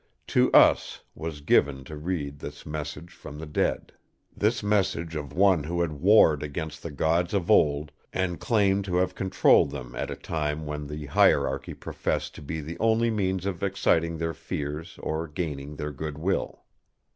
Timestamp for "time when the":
10.15-11.05